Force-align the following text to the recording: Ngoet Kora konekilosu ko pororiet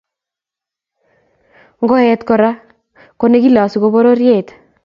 Ngoet 1.83 2.21
Kora 2.27 2.49
konekilosu 3.19 3.75
ko 3.81 3.87
pororiet 3.93 4.47